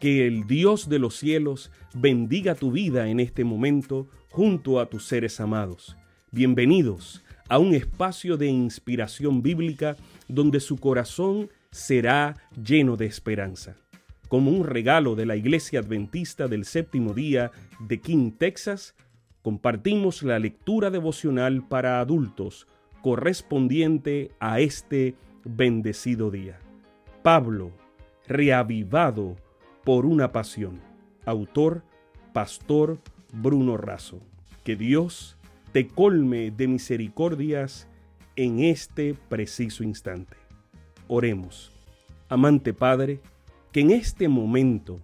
Que 0.00 0.26
el 0.26 0.46
Dios 0.46 0.90
de 0.90 0.98
los 0.98 1.16
cielos 1.16 1.70
bendiga 1.94 2.54
tu 2.54 2.70
vida 2.70 3.08
en 3.08 3.18
este 3.18 3.44
momento 3.44 4.06
junto 4.28 4.78
a 4.78 4.90
tus 4.90 5.06
seres 5.06 5.40
amados. 5.40 5.96
Bienvenidos 6.30 7.24
a 7.48 7.58
un 7.58 7.74
espacio 7.74 8.36
de 8.36 8.46
inspiración 8.46 9.40
bíblica 9.40 9.96
donde 10.28 10.60
su 10.60 10.76
corazón 10.76 11.48
será 11.70 12.36
lleno 12.62 12.98
de 12.98 13.06
esperanza. 13.06 13.76
Como 14.28 14.50
un 14.50 14.66
regalo 14.66 15.14
de 15.14 15.24
la 15.24 15.36
Iglesia 15.36 15.80
Adventista 15.80 16.46
del 16.46 16.66
Séptimo 16.66 17.14
Día 17.14 17.50
de 17.80 17.98
King, 17.98 18.32
Texas, 18.32 18.94
compartimos 19.40 20.22
la 20.22 20.38
lectura 20.38 20.90
devocional 20.90 21.66
para 21.66 22.00
adultos 22.00 22.66
correspondiente 23.00 24.32
a 24.40 24.60
este 24.60 25.14
bendecido 25.44 26.30
día. 26.30 26.58
Pablo, 27.22 27.70
reavivado 28.26 29.36
por 29.86 30.04
una 30.04 30.32
pasión. 30.32 30.80
Autor, 31.26 31.84
Pastor 32.32 32.98
Bruno 33.32 33.76
Razo. 33.76 34.20
Que 34.64 34.74
Dios 34.74 35.38
te 35.70 35.86
colme 35.86 36.50
de 36.50 36.66
misericordias 36.66 37.86
en 38.34 38.64
este 38.64 39.14
preciso 39.14 39.84
instante. 39.84 40.36
Oremos. 41.06 41.70
Amante 42.28 42.74
Padre, 42.74 43.20
que 43.70 43.82
en 43.82 43.92
este 43.92 44.26
momento 44.28 45.00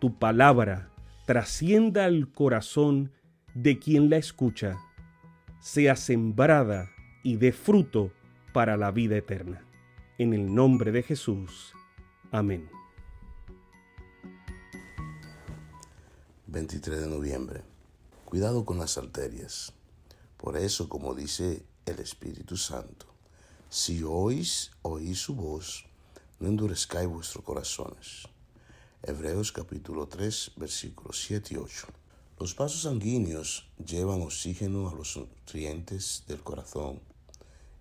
tu 0.00 0.18
palabra 0.18 0.90
trascienda 1.24 2.04
al 2.04 2.30
corazón 2.30 3.12
de 3.54 3.78
quien 3.78 4.10
la 4.10 4.18
escucha, 4.18 4.76
sea 5.60 5.96
sembrada 5.96 6.90
y 7.22 7.36
dé 7.36 7.52
fruto 7.52 8.12
para 8.52 8.76
la 8.76 8.90
vida 8.90 9.16
eterna. 9.16 9.64
En 10.18 10.34
el 10.34 10.54
nombre 10.54 10.92
de 10.92 11.02
Jesús. 11.02 11.72
Amén. 12.30 12.68
23 16.48 17.00
de 17.00 17.08
noviembre. 17.08 17.62
Cuidado 18.24 18.64
con 18.64 18.78
las 18.78 18.98
arterias. 18.98 19.72
Por 20.36 20.56
eso, 20.56 20.88
como 20.88 21.12
dice 21.12 21.64
el 21.86 21.98
Espíritu 21.98 22.56
Santo, 22.56 23.06
si 23.68 24.04
oís, 24.04 24.70
oís 24.82 25.18
su 25.18 25.34
voz, 25.34 25.86
no 26.38 26.46
endurezcáis 26.46 27.08
vuestros 27.08 27.44
corazones. 27.44 28.28
Hebreos 29.02 29.50
capítulo 29.50 30.06
3, 30.06 30.52
versículos 30.54 31.20
7 31.26 31.54
y 31.54 31.56
8. 31.56 31.88
Los 32.38 32.54
vasos 32.54 32.82
sanguíneos 32.82 33.68
llevan 33.84 34.22
oxígeno 34.22 34.88
a 34.88 34.94
los 34.94 35.16
nutrientes 35.16 36.22
del 36.28 36.44
corazón 36.44 37.00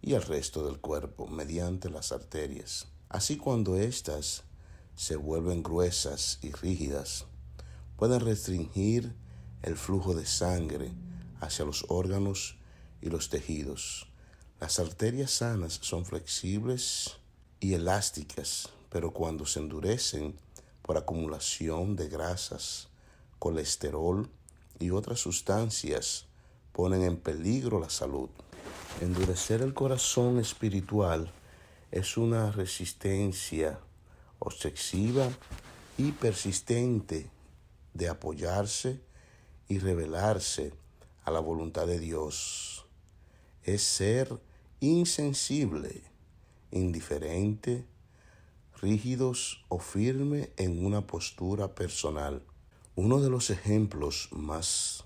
y 0.01 0.15
al 0.15 0.23
resto 0.23 0.65
del 0.65 0.79
cuerpo 0.79 1.27
mediante 1.27 1.91
las 1.91 2.11
arterias. 2.11 2.87
Así 3.09 3.37
cuando 3.37 3.77
éstas 3.77 4.43
se 4.95 5.17
vuelven 5.17 5.61
gruesas 5.61 6.39
y 6.41 6.51
rígidas, 6.51 7.27
pueden 7.97 8.19
restringir 8.19 9.15
el 9.61 9.77
flujo 9.77 10.13
de 10.13 10.25
sangre 10.25 10.91
hacia 11.39 11.65
los 11.65 11.85
órganos 11.89 12.57
y 13.01 13.09
los 13.09 13.29
tejidos. 13.29 14.07
Las 14.59 14.79
arterias 14.79 15.31
sanas 15.31 15.79
son 15.81 16.05
flexibles 16.05 17.17
y 17.59 17.73
elásticas, 17.73 18.69
pero 18.89 19.11
cuando 19.11 19.45
se 19.45 19.59
endurecen 19.59 20.35
por 20.81 20.97
acumulación 20.97 21.95
de 21.95 22.09
grasas, 22.09 22.89
colesterol 23.39 24.29
y 24.79 24.91
otras 24.91 25.19
sustancias, 25.19 26.25
ponen 26.71 27.03
en 27.03 27.17
peligro 27.17 27.79
la 27.79 27.89
salud. 27.89 28.29
Endurecer 29.01 29.61
el 29.61 29.73
corazón 29.73 30.39
espiritual 30.39 31.31
es 31.91 32.17
una 32.17 32.51
resistencia 32.51 33.79
obsesiva 34.39 35.29
y 35.97 36.11
persistente 36.11 37.29
de 37.95 38.09
apoyarse 38.09 39.01
y 39.67 39.79
revelarse 39.79 40.73
a 41.23 41.31
la 41.31 41.39
voluntad 41.39 41.87
de 41.87 41.99
Dios. 41.99 42.85
Es 43.63 43.81
ser 43.81 44.39
insensible, 44.79 46.03
indiferente, 46.69 47.87
rígidos 48.79 49.65
o 49.69 49.79
firme 49.79 50.51
en 50.57 50.85
una 50.85 51.07
postura 51.07 51.73
personal. 51.73 52.43
Uno 52.95 53.19
de 53.21 53.29
los 53.29 53.49
ejemplos 53.49 54.29
más 54.31 55.05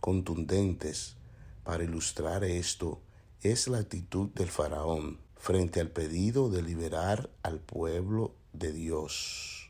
contundentes 0.00 1.16
para 1.64 1.82
ilustrar 1.82 2.44
esto 2.44 3.00
es 3.42 3.68
la 3.68 3.78
actitud 3.78 4.28
del 4.30 4.48
faraón 4.48 5.18
frente 5.36 5.80
al 5.80 5.90
pedido 5.90 6.50
de 6.50 6.62
liberar 6.62 7.30
al 7.42 7.58
pueblo 7.58 8.34
de 8.52 8.72
Dios. 8.72 9.67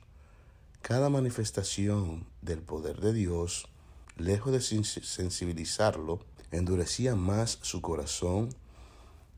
Cada 0.82 1.10
manifestación 1.10 2.26
del 2.40 2.62
poder 2.62 3.00
de 3.00 3.12
Dios, 3.12 3.68
lejos 4.16 4.52
de 4.52 4.60
sensibilizarlo, 4.60 6.20
endurecía 6.50 7.14
más 7.14 7.58
su 7.62 7.82
corazón 7.82 8.48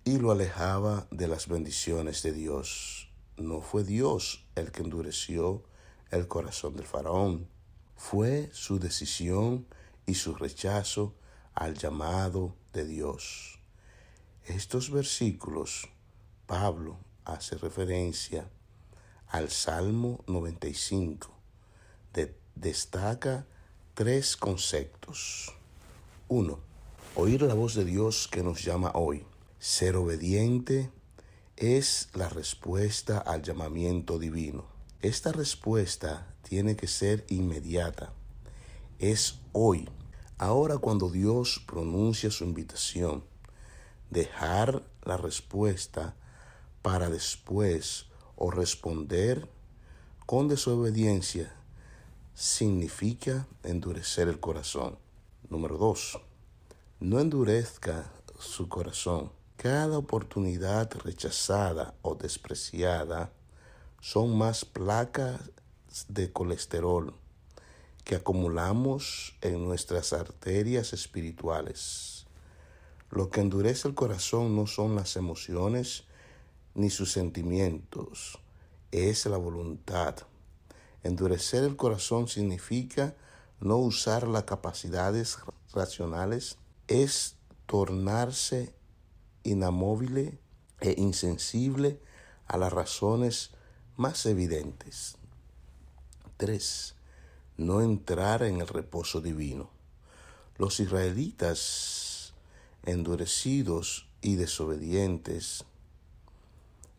y 0.04 0.18
lo 0.18 0.30
alejaba 0.30 1.08
de 1.10 1.28
las 1.28 1.48
bendiciones 1.48 2.22
de 2.22 2.32
Dios. 2.32 3.10
No 3.36 3.62
fue 3.62 3.84
Dios 3.84 4.44
el 4.54 4.70
que 4.70 4.82
endureció 4.82 5.64
el 6.10 6.28
corazón 6.28 6.76
del 6.76 6.86
faraón, 6.86 7.48
fue 7.96 8.48
su 8.52 8.78
decisión 8.78 9.66
y 10.06 10.14
su 10.14 10.34
rechazo 10.34 11.14
al 11.54 11.74
llamado 11.76 12.54
de 12.72 12.86
Dios. 12.86 13.60
Estos 14.46 14.90
versículos, 14.90 15.88
Pablo 16.46 16.98
hace 17.24 17.56
referencia 17.56 18.48
al 19.30 19.50
Salmo 19.50 20.24
95 20.26 21.41
destaca 22.60 23.46
tres 23.94 24.36
conceptos. 24.36 25.54
Uno, 26.28 26.58
oír 27.14 27.42
la 27.42 27.54
voz 27.54 27.74
de 27.74 27.86
Dios 27.86 28.28
que 28.30 28.42
nos 28.42 28.62
llama 28.62 28.92
hoy. 28.94 29.24
Ser 29.58 29.96
obediente 29.96 30.90
es 31.56 32.08
la 32.12 32.28
respuesta 32.28 33.19
al 33.19 33.42
llamamiento 33.42 34.19
divino. 34.19 34.66
Esta 35.00 35.32
respuesta 35.32 36.34
tiene 36.42 36.76
que 36.76 36.86
ser 36.86 37.24
inmediata. 37.28 38.12
Es 38.98 39.38
hoy. 39.52 39.88
Ahora 40.36 40.76
cuando 40.78 41.08
Dios 41.08 41.62
pronuncia 41.66 42.30
su 42.30 42.44
invitación, 42.44 43.24
dejar 44.10 44.82
la 45.02 45.16
respuesta 45.16 46.14
para 46.82 47.08
después 47.08 48.06
o 48.40 48.50
responder 48.50 49.46
con 50.24 50.48
desobediencia 50.48 51.54
significa 52.34 53.46
endurecer 53.62 54.28
el 54.28 54.40
corazón. 54.40 54.96
Número 55.50 55.76
dos, 55.76 56.18
no 57.00 57.20
endurezca 57.20 58.10
su 58.38 58.66
corazón. 58.70 59.30
Cada 59.58 59.98
oportunidad 59.98 60.90
rechazada 61.04 61.94
o 62.00 62.14
despreciada 62.14 63.30
son 64.00 64.38
más 64.38 64.64
placas 64.64 65.38
de 66.08 66.32
colesterol 66.32 67.12
que 68.04 68.14
acumulamos 68.14 69.36
en 69.42 69.62
nuestras 69.66 70.14
arterias 70.14 70.94
espirituales. 70.94 72.24
Lo 73.10 73.28
que 73.28 73.42
endurece 73.42 73.86
el 73.86 73.94
corazón 73.94 74.56
no 74.56 74.66
son 74.66 74.96
las 74.96 75.16
emociones 75.16 76.04
ni 76.75 76.91
sus 76.91 77.12
sentimientos, 77.12 78.38
es 78.91 79.26
la 79.26 79.36
voluntad 79.36 80.16
Endurecer 81.03 81.64
el 81.64 81.76
corazón 81.76 82.28
significa 82.28 83.14
no 83.58 83.76
usar 83.76 84.28
las 84.28 84.44
capacidades 84.44 85.38
racionales, 85.72 86.58
es 86.88 87.36
tornarse 87.66 88.75
inamóvil 89.42 90.38
e 90.81 90.94
insensible 90.98 92.00
a 92.47 92.58
las 92.58 92.72
razones 92.72 93.50
más 93.97 94.26
evidentes. 94.26 95.16
3. 96.37 96.94
No 97.56 97.81
entrar 97.81 98.43
en 98.43 98.61
el 98.61 98.69
reposo 98.69 99.20
divino. 99.20 99.70
Los 100.58 100.81
israelitas, 100.81 102.34
endurecidos 102.84 104.08
y 104.20 104.37
desobedientes, 104.37 105.64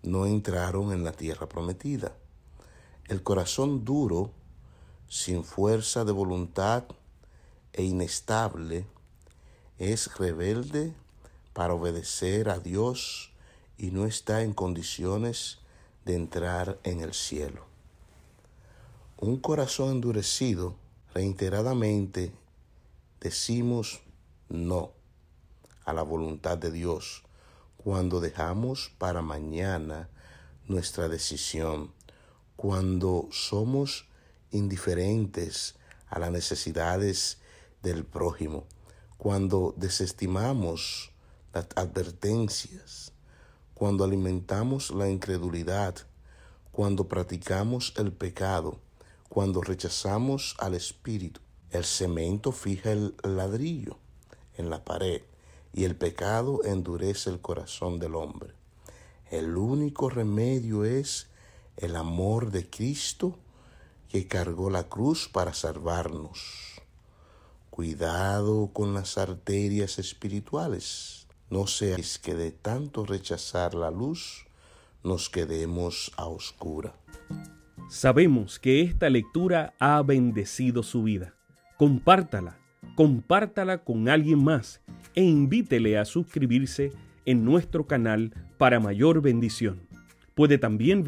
no 0.03 0.25
entraron 0.25 0.92
en 0.92 1.03
la 1.03 1.12
tierra 1.12 1.48
prometida. 1.48 2.13
El 3.07 3.24
corazón 3.24 3.86
duro, 3.86 4.31
sin 5.07 5.44
fuerza 5.44 6.06
de 6.06 6.12
voluntad 6.12 6.86
e 7.74 7.83
inestable, 7.83 8.86
es 9.77 10.18
rebelde 10.18 10.94
para 11.53 11.74
obedecer 11.74 12.50
a 12.50 12.59
Dios 12.59 13.31
y 13.77 13.92
no 13.92 14.06
está 14.06 14.44
en 14.44 14.53
condiciones 14.53 15.59
de 16.06 16.15
entrar 16.15 16.80
en 16.83 17.01
el 17.01 17.13
cielo. 17.13 17.65
Un 19.18 19.38
corazón 19.38 19.92
endurecido, 19.92 20.75
reiteradamente 21.13 22.31
decimos 23.19 24.01
no 24.50 24.92
a 25.86 25.94
la 25.94 26.01
voluntad 26.04 26.57
de 26.57 26.71
Dios 26.71 27.24
cuando 27.83 28.19
dejamos 28.19 28.92
para 29.00 29.24
mañana 29.24 30.07
nuestra 30.68 31.10
decisión 31.10 31.92
cuando 32.56 33.28
somos 33.31 34.06
indiferentes 34.51 35.74
a 36.07 36.19
las 36.19 36.30
necesidades 36.30 37.39
del 37.81 38.06
prójimo, 38.06 38.66
cuando 39.18 39.74
desestimamos 39.78 41.12
las 41.54 41.69
advertencias, 41.75 43.13
cuando 43.74 44.04
alimentamos 44.04 44.92
la 44.92 45.10
incredulidad, 45.10 45.95
cuando 46.72 47.07
practicamos 47.07 47.95
el 47.98 48.12
pecado, 48.12 48.80
cuando 49.28 49.62
rechazamos 49.63 50.56
al 50.60 50.75
Espíritu. 50.75 51.42
El 51.72 51.83
cemento 51.83 52.51
fija 52.51 52.92
el 52.92 53.16
ladrillo 53.24 53.98
en 54.56 54.69
la 54.69 54.83
pared 54.83 55.24
y 55.73 55.85
el 55.85 55.95
pecado 55.95 56.63
endurece 56.63 57.29
el 57.29 57.39
corazón 57.39 58.00
del 58.00 58.15
hombre. 58.15 58.53
El 59.29 59.56
único 59.56 60.09
remedio 60.09 60.83
es 60.83 61.29
el 61.77 61.95
amor 61.95 62.51
de 62.51 62.69
Cristo 62.69 63.39
que 64.09 64.27
cargó 64.27 64.69
la 64.69 64.89
cruz 64.89 65.29
para 65.31 65.53
salvarnos. 65.53 66.81
Cuidado 67.69 68.69
con 68.73 68.94
las 68.94 69.18
arterias 69.18 69.97
espirituales. 69.97 71.27
No 71.50 71.68
seáis 71.68 72.19
que 72.19 72.35
de 72.35 72.51
tanto 72.51 73.06
rechazar 73.06 73.73
la 73.73 73.89
luz 73.89 74.45
nos 75.03 75.29
quedemos 75.29 76.12
a 76.18 76.25
oscura. 76.25 76.94
Sabemos 77.89 78.59
que 78.59 78.81
esta 78.81 79.09
lectura 79.09 79.73
ha 79.79 80.01
bendecido 80.01 80.83
su 80.83 81.03
vida. 81.03 81.33
Compártala, 81.77 82.57
compártala 82.95 83.80
con 83.80 84.10
alguien 84.10 84.44
más 84.44 84.81
e 85.16 85.24
invítele 85.24 85.98
a 85.98 86.06
suscribirse 86.06 86.92
en 87.25 87.45
nuestro 87.45 87.86
canal 87.86 88.33
para 88.57 88.80
mayor 88.80 89.22
bendición. 89.22 89.81
Puede 90.33 90.57
también 90.57 91.04